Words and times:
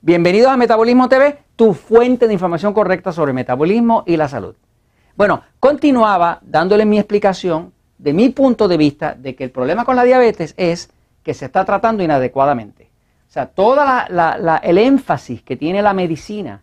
Bienvenidos 0.00 0.52
a 0.52 0.56
Metabolismo 0.56 1.08
TV, 1.08 1.38
tu 1.56 1.74
fuente 1.74 2.28
de 2.28 2.32
información 2.32 2.72
correcta 2.72 3.10
sobre 3.10 3.32
metabolismo 3.32 4.04
y 4.06 4.16
la 4.16 4.28
salud. 4.28 4.54
Bueno, 5.16 5.42
continuaba 5.58 6.38
dándole 6.42 6.86
mi 6.86 7.00
explicación 7.00 7.72
de 7.98 8.12
mi 8.12 8.28
punto 8.28 8.68
de 8.68 8.76
vista 8.76 9.14
de 9.14 9.34
que 9.34 9.42
el 9.42 9.50
problema 9.50 9.84
con 9.84 9.96
la 9.96 10.04
diabetes 10.04 10.54
es 10.56 10.88
que 11.24 11.34
se 11.34 11.46
está 11.46 11.64
tratando 11.64 12.04
inadecuadamente. 12.04 12.88
O 13.28 13.32
sea, 13.32 13.46
todo 13.46 13.84
el 14.62 14.78
énfasis 14.78 15.42
que 15.42 15.56
tiene 15.56 15.82
la 15.82 15.92
medicina, 15.92 16.62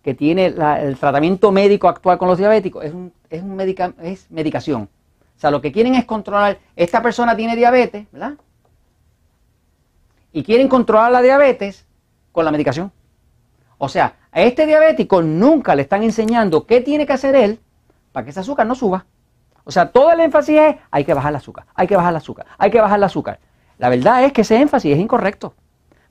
que 0.00 0.14
tiene 0.14 0.46
el 0.46 0.96
tratamiento 0.96 1.50
médico 1.50 1.88
actual 1.88 2.18
con 2.18 2.28
los 2.28 2.38
diabéticos, 2.38 2.84
es, 2.84 2.94
un, 2.94 3.12
es, 3.30 3.42
un 3.42 3.60
es 4.00 4.30
medicación. 4.30 4.82
O 4.82 5.40
sea, 5.40 5.50
lo 5.50 5.60
que 5.60 5.72
quieren 5.72 5.96
es 5.96 6.04
controlar, 6.04 6.60
esta 6.76 7.02
persona 7.02 7.34
tiene 7.34 7.56
diabetes, 7.56 8.06
¿verdad? 8.12 8.34
Y 10.32 10.44
quieren 10.44 10.68
controlar 10.68 11.10
la 11.10 11.20
diabetes 11.20 11.89
con 12.32 12.44
la 12.44 12.50
medicación. 12.50 12.92
O 13.78 13.88
sea, 13.88 14.16
a 14.30 14.40
este 14.42 14.66
diabético 14.66 15.22
nunca 15.22 15.74
le 15.74 15.82
están 15.82 16.02
enseñando 16.02 16.66
qué 16.66 16.80
tiene 16.80 17.06
que 17.06 17.12
hacer 17.12 17.34
él 17.34 17.60
para 18.12 18.24
que 18.24 18.30
ese 18.30 18.40
azúcar 18.40 18.66
no 18.66 18.74
suba. 18.74 19.06
O 19.64 19.70
sea, 19.70 19.90
todo 19.90 20.10
el 20.12 20.20
énfasis 20.20 20.58
es 20.58 20.76
hay 20.90 21.04
que 21.04 21.14
bajar 21.14 21.30
el 21.30 21.36
azúcar, 21.36 21.66
hay 21.74 21.86
que 21.86 21.96
bajar 21.96 22.10
el 22.10 22.16
azúcar, 22.16 22.46
hay 22.58 22.70
que 22.70 22.80
bajar 22.80 22.98
el 22.98 23.04
azúcar. 23.04 23.40
La 23.78 23.88
verdad 23.88 24.24
es 24.24 24.32
que 24.32 24.42
ese 24.42 24.60
énfasis 24.60 24.92
es 24.92 24.98
incorrecto. 24.98 25.54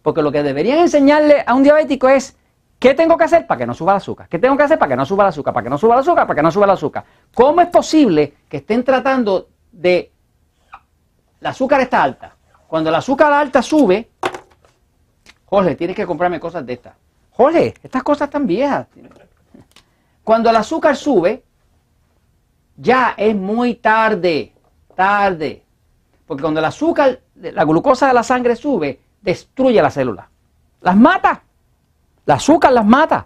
Porque 0.01 0.21
lo 0.21 0.31
que 0.31 0.43
deberían 0.43 0.79
enseñarle 0.79 1.43
a 1.45 1.53
un 1.53 1.63
diabético 1.63 2.07
es 2.07 2.37
qué 2.79 2.93
tengo 2.93 3.17
que 3.17 3.25
hacer 3.25 3.45
para 3.45 3.59
que 3.59 3.67
no 3.67 3.73
suba 3.73 3.91
el 3.93 3.97
azúcar, 3.97 4.27
qué 4.29 4.39
tengo 4.39 4.55
que 4.57 4.63
hacer 4.63 4.79
para 4.79 4.89
que 4.89 4.95
no 4.95 5.05
suba 5.05 5.25
el 5.25 5.29
azúcar, 5.29 5.53
para 5.53 5.63
que 5.63 5.69
no 5.69 5.77
suba 5.77 5.95
el 5.95 5.99
azúcar, 5.99 6.25
para 6.25 6.35
que 6.35 6.41
no 6.41 6.51
suba 6.51 6.65
el 6.65 6.71
azúcar. 6.71 7.03
¿Cómo 7.33 7.61
es 7.61 7.67
posible 7.67 8.33
que 8.47 8.57
estén 8.57 8.83
tratando 8.83 9.49
de... 9.71 10.11
El 11.41 11.47
azúcar 11.47 11.81
está 11.81 12.01
alta. 12.01 12.35
Cuando 12.67 12.89
el 12.89 12.95
azúcar 12.95 13.31
alta 13.33 13.61
sube, 13.61 14.09
Jorge, 15.49 15.75
tienes 15.75 15.95
que 15.95 16.05
comprarme 16.05 16.39
cosas 16.39 16.63
de 16.63 16.73
estas. 16.73 16.93
Jorge, 17.31 17.73
estas 17.81 18.03
cosas 18.03 18.27
están 18.27 18.45
viejas. 18.45 18.85
Cuando 20.23 20.49
el 20.51 20.55
azúcar 20.55 20.95
sube, 20.95 21.43
ya 22.77 23.15
es 23.17 23.35
muy 23.35 23.75
tarde, 23.75 24.53
tarde. 24.95 25.63
Porque 26.27 26.43
cuando 26.43 26.59
el 26.59 26.65
azúcar, 26.65 27.19
la 27.35 27.63
glucosa 27.65 28.07
de 28.07 28.13
la 28.13 28.21
sangre 28.21 28.55
sube, 28.55 28.99
destruye 29.21 29.81
las 29.81 29.95
células. 29.95 30.27
Las 30.81 30.95
mata. 30.95 31.41
El 32.27 32.33
azúcar 32.33 32.71
las 32.71 32.85
mata. 32.85 33.25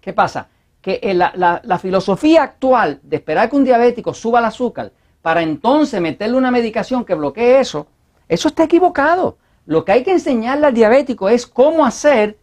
¿Qué 0.00 0.14
pasa? 0.14 0.48
Que 0.80 1.12
la, 1.14 1.60
la 1.62 1.78
filosofía 1.78 2.42
actual 2.42 3.00
de 3.02 3.16
esperar 3.16 3.50
que 3.50 3.56
un 3.56 3.64
diabético 3.64 4.14
suba 4.14 4.38
el 4.38 4.46
azúcar 4.46 4.90
para 5.20 5.42
entonces 5.42 6.00
meterle 6.00 6.38
una 6.38 6.50
medicación 6.50 7.04
que 7.04 7.14
bloquee 7.14 7.60
eso, 7.60 7.86
eso 8.28 8.48
está 8.48 8.64
equivocado. 8.64 9.36
Lo 9.66 9.84
que 9.84 9.92
hay 9.92 10.02
que 10.02 10.12
enseñarle 10.12 10.66
al 10.66 10.74
diabético 10.74 11.28
es 11.28 11.46
cómo 11.46 11.84
hacer 11.84 12.38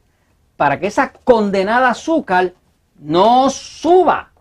para 0.57 0.79
que 0.79 0.87
esa 0.87 1.11
condenada 1.11 1.89
azúcar 1.89 2.53
no 2.99 3.49
suba. 3.49 4.31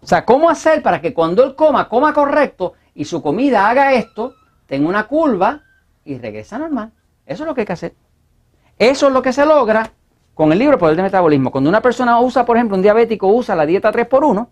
O 0.00 0.06
sea, 0.06 0.24
cómo 0.24 0.48
hacer 0.48 0.82
para 0.82 1.00
que 1.00 1.12
cuando 1.12 1.42
él 1.42 1.54
coma, 1.54 1.88
coma 1.88 2.12
correcto 2.12 2.74
y 2.94 3.04
su 3.04 3.22
comida 3.22 3.68
haga 3.68 3.92
esto, 3.94 4.34
tenga 4.66 4.88
una 4.88 5.06
curva 5.06 5.62
y 6.04 6.18
regresa 6.18 6.58
normal. 6.58 6.92
Eso 7.26 7.42
es 7.42 7.46
lo 7.46 7.54
que 7.54 7.62
hay 7.62 7.66
que 7.66 7.72
hacer. 7.72 7.94
Eso 8.78 9.08
es 9.08 9.12
lo 9.12 9.22
que 9.22 9.32
se 9.32 9.44
logra 9.44 9.90
con 10.34 10.52
el 10.52 10.58
libro 10.58 10.78
Poder 10.78 10.96
de 10.96 11.02
Metabolismo. 11.02 11.50
Cuando 11.50 11.70
una 11.70 11.80
persona 11.80 12.20
usa, 12.20 12.44
por 12.44 12.56
ejemplo, 12.56 12.76
un 12.76 12.82
diabético 12.82 13.26
usa 13.26 13.56
la 13.56 13.66
dieta 13.66 13.90
3x1, 13.90 14.48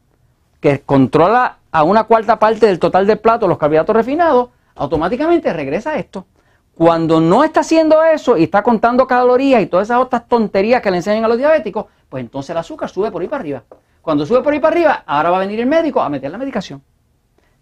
que 0.60 0.80
controla 0.80 1.58
a 1.70 1.82
una 1.82 2.04
cuarta 2.04 2.38
parte 2.38 2.66
del 2.66 2.78
total 2.78 3.06
del 3.06 3.18
plato 3.18 3.46
los 3.46 3.58
carbohidratos 3.58 3.94
refinados, 3.94 4.48
automáticamente 4.74 5.52
regresa 5.52 5.90
a 5.90 5.98
esto. 5.98 6.26
Cuando 6.74 7.20
no 7.20 7.44
está 7.44 7.60
haciendo 7.60 8.02
eso 8.02 8.36
y 8.36 8.44
está 8.44 8.62
contando 8.62 9.06
calorías 9.06 9.62
y 9.62 9.66
todas 9.66 9.86
esas 9.86 10.00
otras 10.00 10.26
tonterías 10.26 10.82
que 10.82 10.90
le 10.90 10.96
enseñan 10.96 11.24
a 11.24 11.28
los 11.28 11.38
diabéticos, 11.38 11.86
pues 12.08 12.20
entonces 12.20 12.50
el 12.50 12.56
azúcar 12.56 12.88
sube 12.88 13.12
por 13.12 13.22
ahí 13.22 13.28
para 13.28 13.40
arriba. 13.40 13.62
Cuando 14.02 14.26
sube 14.26 14.42
por 14.42 14.52
ahí 14.52 14.58
para 14.58 14.74
arriba, 14.74 15.04
ahora 15.06 15.30
va 15.30 15.36
a 15.36 15.40
venir 15.40 15.60
el 15.60 15.66
médico 15.66 16.00
a 16.00 16.08
meter 16.08 16.30
la 16.30 16.38
medicación. 16.38 16.82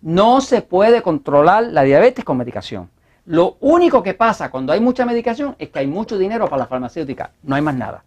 No 0.00 0.40
se 0.40 0.62
puede 0.62 1.02
controlar 1.02 1.64
la 1.64 1.82
diabetes 1.82 2.24
con 2.24 2.38
medicación. 2.38 2.90
Lo 3.26 3.58
único 3.60 4.02
que 4.02 4.14
pasa 4.14 4.50
cuando 4.50 4.72
hay 4.72 4.80
mucha 4.80 5.04
medicación 5.04 5.54
es 5.58 5.68
que 5.68 5.78
hay 5.78 5.86
mucho 5.86 6.16
dinero 6.18 6.46
para 6.46 6.62
la 6.62 6.66
farmacéutica. 6.66 7.32
No 7.42 7.54
hay 7.54 7.62
más 7.62 7.76
nada. 7.76 8.02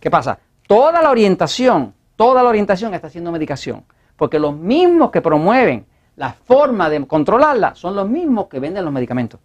¿Qué 0.00 0.10
pasa? 0.10 0.38
Toda 0.66 1.02
la 1.02 1.10
orientación, 1.10 1.92
toda 2.14 2.42
la 2.42 2.48
orientación 2.48 2.94
está 2.94 3.08
haciendo 3.08 3.32
medicación. 3.32 3.84
Porque 4.16 4.38
los 4.38 4.56
mismos 4.56 5.10
que 5.10 5.20
promueven 5.20 5.86
la 6.16 6.32
forma 6.32 6.88
de 6.88 7.06
controlarla 7.06 7.74
son 7.74 7.94
los 7.94 8.08
mismos 8.08 8.46
que 8.46 8.60
venden 8.60 8.84
los 8.84 8.92
medicamentos. 8.92 9.40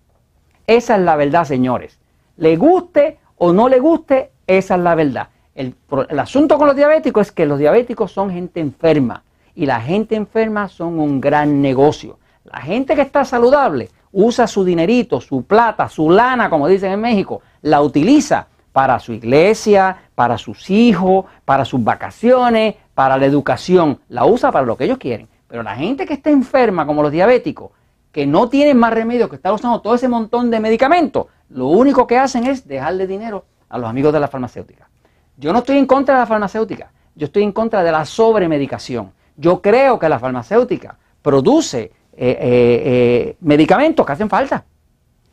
Esa 0.68 0.96
es 0.96 1.02
la 1.02 1.16
verdad, 1.16 1.46
señores. 1.46 2.00
Le 2.38 2.56
guste 2.58 3.20
o 3.38 3.54
no 3.54 3.70
le 3.70 3.80
guste, 3.80 4.32
esa 4.48 4.76
es 4.76 4.82
la 4.82 4.96
verdad. 4.96 5.30
El, 5.56 5.76
asunto 6.18 6.58
con 6.58 6.68
los 6.68 6.76
diabéticos 6.76 7.28
es 7.28 7.32
que 7.32 7.46
los 7.46 7.60
diabéticos 7.60 8.12
son 8.12 8.32
gente 8.32 8.60
enferma 8.60 9.24
y 9.54 9.66
la 9.66 9.80
gente 9.82 10.16
enferma 10.16 10.68
son 10.68 11.00
un 11.00 11.22
gran 11.22 11.62
negocio. 11.62 12.18
La 12.44 12.60
gente 12.62 12.96
que 12.96 13.02
está 13.02 13.24
saludable 13.24 13.90
usa 14.12 14.48
su 14.48 14.64
dinerito, 14.64 15.22
su 15.22 15.44
plata, 15.44 15.90
su 15.90 16.10
lana, 16.10 16.50
como 16.50 16.68
dicen 16.68 16.92
en 16.92 17.02
México, 17.02 17.42
la 17.62 17.82
utiliza 17.82 18.48
para 18.72 19.00
su 19.00 19.14
iglesia, 19.14 19.96
para 20.16 20.38
sus 20.38 20.70
hijos, 20.70 21.26
para 21.46 21.66
sus 21.66 21.84
vacaciones, 21.84 22.76
para 22.96 23.18
la 23.18 23.26
educación. 23.26 24.00
La 24.10 24.26
usa 24.26 24.52
para 24.52 24.66
lo 24.66 24.76
que 24.76 24.86
ellos 24.86 24.98
quieren. 24.98 25.28
Pero 25.48 25.62
la 25.62 25.76
gente 25.76 26.08
que 26.08 26.16
está 26.16 26.32
enferma, 26.32 26.86
como 26.88 27.04
los 27.04 27.12
diabéticos, 27.12 27.72
que 28.14 28.28
no 28.28 28.48
tienen 28.48 28.78
más 28.78 28.94
remedio 28.94 29.28
que 29.28 29.36
estar 29.36 29.52
usando 29.52 29.82
todo 29.82 29.96
ese 29.96 30.08
montón 30.08 30.52
de 30.52 30.60
medicamentos, 30.60 31.26
lo 31.50 31.68
único 31.68 32.08
que 32.08 32.18
hacen 32.18 32.46
es 32.46 32.66
dejarle 32.66 33.08
dinero 33.08 33.44
a 33.68 33.78
los 33.80 33.90
amigos 33.90 34.14
de 34.14 34.20
la 34.20 34.28
farmacéutica. 34.28 34.88
Yo 35.36 35.52
no 35.52 35.60
estoy 35.60 35.80
en 35.80 35.88
contra 35.88 36.14
de 36.14 36.22
la 36.22 36.28
farmacéutica, 36.28 36.92
yo 37.16 37.26
estoy 37.26 37.42
en 37.42 37.52
contra 37.52 37.84
de 37.84 37.92
la 37.92 38.06
sobremedicación. 38.06 39.12
Yo 39.36 39.64
creo 39.64 39.98
que 39.98 40.08
la 40.08 40.20
farmacéutica 40.20 40.96
produce 41.24 41.80
eh, 41.82 41.92
eh, 42.16 42.38
eh, 42.40 43.38
medicamentos 43.42 44.06
que 44.06 44.12
hacen 44.12 44.30
falta. 44.30 44.64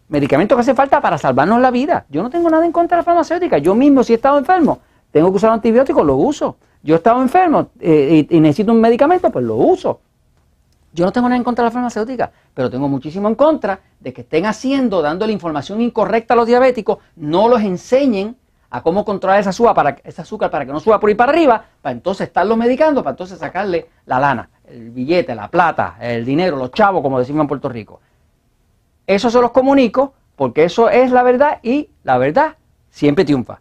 Medicamentos 0.08 0.56
que 0.56 0.60
hacen 0.60 0.74
falta 0.74 1.02
para 1.02 1.18
salvarnos 1.18 1.60
la 1.60 1.70
vida. 1.70 2.06
Yo 2.08 2.22
no 2.22 2.30
tengo 2.30 2.48
nada 2.48 2.64
en 2.64 2.72
contra 2.72 2.96
de 2.96 3.00
la 3.00 3.04
farmacéutica. 3.04 3.58
Yo 3.58 3.74
mismo, 3.74 4.02
si 4.02 4.14
he 4.14 4.16
estado 4.16 4.38
enfermo, 4.38 4.80
tengo 5.10 5.30
que 5.30 5.36
usar 5.36 5.50
antibióticos, 5.50 6.04
lo 6.04 6.16
uso. 6.16 6.56
Yo 6.82 6.94
he 6.94 6.96
estado 6.96 7.20
enfermo 7.20 7.68
y 7.78 8.40
necesito 8.40 8.72
un 8.72 8.80
medicamento, 8.80 9.30
pues 9.30 9.44
lo 9.44 9.56
uso. 9.56 10.00
Yo 10.92 11.04
no 11.04 11.12
tengo 11.12 11.28
nada 11.28 11.36
en 11.36 11.44
contra 11.44 11.62
de 11.62 11.68
la 11.68 11.72
farmacéutica, 11.72 12.32
pero 12.52 12.68
tengo 12.68 12.88
muchísimo 12.88 13.28
en 13.28 13.36
contra 13.36 13.80
de 14.00 14.12
que 14.12 14.22
estén 14.22 14.46
haciendo, 14.46 15.02
dando 15.02 15.26
la 15.26 15.32
información 15.32 15.80
incorrecta 15.80 16.34
a 16.34 16.36
los 16.36 16.46
diabéticos, 16.46 16.98
no 17.16 17.48
los 17.48 17.62
enseñen 17.62 18.36
a 18.70 18.82
cómo 18.82 19.04
controlar 19.04 19.40
esa 19.40 19.50
azúcar 19.50 19.74
para, 19.74 19.96
ese 20.04 20.22
azúcar 20.22 20.50
para 20.50 20.64
que 20.64 20.72
no 20.72 20.80
suba 20.80 20.98
por 20.98 21.08
ahí 21.08 21.14
para 21.14 21.32
arriba, 21.32 21.64
para 21.82 21.92
entonces 21.92 22.28
estarlo 22.28 22.56
medicando, 22.56 23.02
para 23.02 23.12
entonces 23.12 23.38
sacarle 23.38 23.88
la 24.06 24.18
lana, 24.18 24.50
el 24.64 24.90
billete, 24.90 25.34
la 25.34 25.48
plata, 25.48 25.96
el 26.00 26.24
dinero, 26.24 26.56
los 26.56 26.70
chavos, 26.70 27.02
como 27.02 27.18
decimos 27.18 27.42
en 27.42 27.48
Puerto 27.48 27.68
Rico. 27.68 28.00
Eso 29.06 29.30
se 29.30 29.40
los 29.40 29.50
comunico 29.50 30.14
porque 30.36 30.64
eso 30.64 30.88
es 30.88 31.10
la 31.10 31.22
verdad 31.22 31.58
y 31.62 31.90
la 32.04 32.16
verdad 32.18 32.56
siempre 32.90 33.24
triunfa. 33.24 33.60